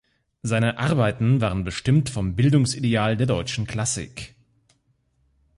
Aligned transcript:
Seine 0.41 0.79
Arbeiten 0.79 1.41
waren 1.41 1.63
bestimmt 1.63 2.09
vom 2.09 2.35
Bildungsideal 2.35 3.15
der 3.17 3.27
deutschen 3.27 3.67
Klassik. 3.67 4.33